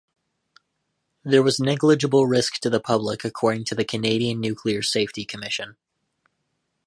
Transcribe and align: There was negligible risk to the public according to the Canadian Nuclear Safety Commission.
There 1.23 1.43
was 1.43 1.59
negligible 1.59 2.25
risk 2.25 2.55
to 2.61 2.71
the 2.71 2.79
public 2.79 3.23
according 3.23 3.65
to 3.65 3.75
the 3.75 3.85
Canadian 3.85 4.41
Nuclear 4.41 4.81
Safety 4.81 5.25
Commission. 5.25 5.77